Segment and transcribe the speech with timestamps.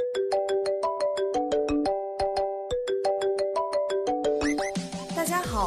[0.00, 0.39] Thank you.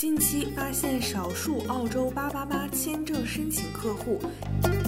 [0.00, 4.18] 近期发现少数澳洲888签证申请客户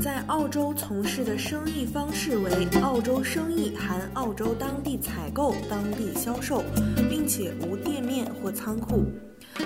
[0.03, 6.65] 在澳洲从事的生意方式为澳洲生意含澳洲当地采购、当地销售，
[7.11, 9.05] 并且无店面或仓库。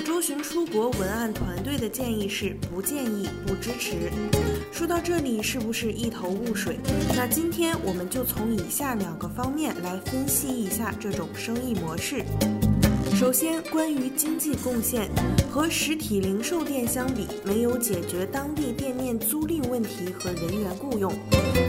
[0.04, 4.10] 周巡出国文案团队的建议是不建议、不支持。
[4.72, 6.76] 说到这里，是不是一头雾水？
[7.14, 12.24] 那今天我们就从以下两个方面来分析一下这种生意模式。
[13.18, 15.08] 首先，关于经济贡献，
[15.50, 21.10] 和实体零售店相比，没有解决当地店面租赁问题和人员雇佣；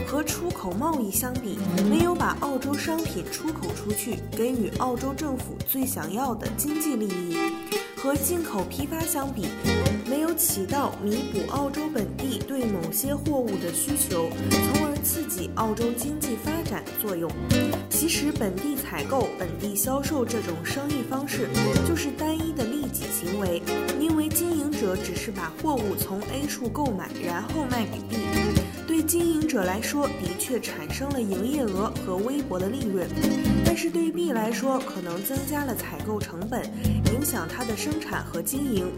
[0.06, 1.58] 和出口贸易相比，
[1.88, 7.34] 没有把澳洲商品出口出去，给予澳洲政府最想要的经济利益；
[7.96, 9.46] 和进口批发相比，
[10.58, 17.30] 起到弥补澳洲本地对某些货物的需求，从而刺激澳洲经济发展作用。
[17.88, 21.48] 其实，本地采购、本地销售这种生意方式
[21.86, 23.62] 就是单一的利己行为，
[24.00, 28.67] 因为经营者只是把货物从 A 处购买，然后卖给 B。
[28.88, 33.06] 对经营者来说，的确产生了营业额和微薄的利润，
[33.62, 36.64] 但是对 B 来说，可能增加了采购成本，
[37.12, 38.90] 影响它的生产和经营。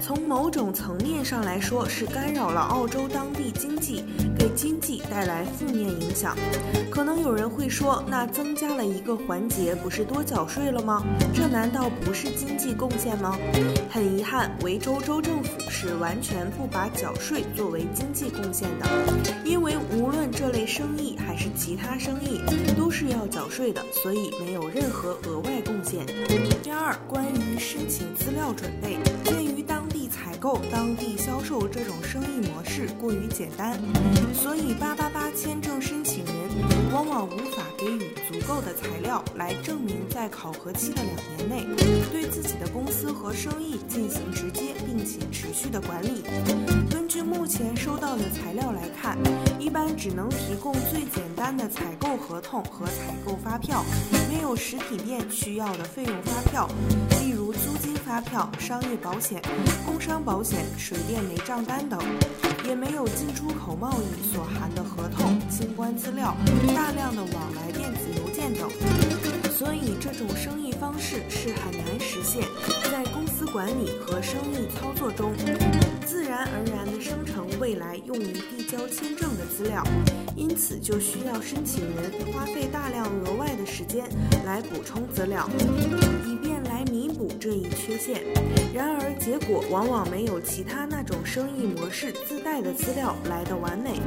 [0.00, 4.04] 从某种层面上来说，是干扰了澳洲当地经济，
[4.38, 6.36] 给经济带来负面影响。
[6.88, 11.02] 可能有人会说，那增加了一个环节，不是多缴税了吗？
[11.34, 13.36] 这难道不是经济贡献吗？
[13.90, 18.86] 很遗憾，维州州政府是完全不把缴税作为经济贡献的，
[20.74, 22.40] 生意还是其他生意，
[22.74, 26.06] 都是要缴税的，所以没有任何额外贡献。
[26.62, 33.78] 第二，关于申请资料准备，鉴于当地采购、当地销售这种生意模式过于简单，
[34.32, 36.34] 所以八八八签证申请人
[36.90, 41.66] 往往无法给予足够的材料来证明在考核期的两年内，
[42.42, 46.24] 自己的公司和生意进行直接并且持续的管理。
[46.90, 49.16] 根据目前收到的材料来看，
[49.60, 53.84] 一般只能提供最简单的采购合同和采购发票，
[54.28, 56.68] 没有实体店需要的费用发票，
[57.20, 59.40] 例如租金发票、商业保险、
[59.86, 62.00] 工伤保险、水电煤账单等，
[62.66, 66.36] 也没有进出口贸易所含的合同、清关资料、
[66.74, 68.68] 大量的往来电子邮件等。
[69.58, 72.42] 所以，这种生意方式是很难实现，
[72.90, 75.32] 在公司管理和生意操作中，
[76.04, 79.84] 自然而然地生成未来用于递交签证的资料，
[80.34, 84.08] 因此就需要申请人花费大量额外的时间
[84.44, 85.48] 来补充资料，
[86.26, 88.22] 以便来弥补这一缺陷。
[88.74, 94.00] 然而，结果往往没有其他那种生意模式自带的资料来得完美。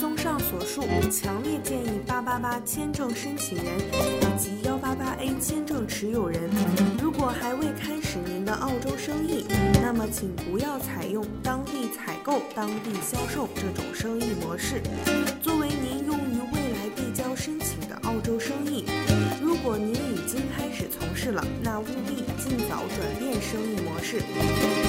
[0.00, 1.83] 综上所述，强烈建议
[2.24, 6.40] 八八签证申请人以及幺八八 A 签证持有人，
[6.98, 9.44] 如果还未开始您的澳洲生意，
[9.82, 14.80] 那么请不要采用当地采购、当地销售这种生意模式，
[15.42, 18.86] 作为您用于未来递交申请的澳洲生意。
[19.42, 24.22] 如果您已经开始从事了，那务必尽早转变生意模式。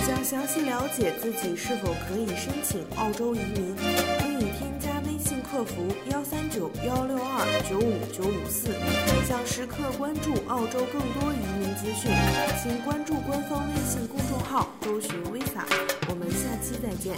[0.07, 3.75] 想详细了解自己是否可以申请澳洲移民，
[5.56, 8.68] 客服幺三九幺六二九五九五四。
[9.26, 12.12] 想时刻关注澳洲更多移民资讯，
[12.62, 15.64] 请关注官方微信公众号“周巡 Visa”。
[16.10, 17.16] 我们下期再见。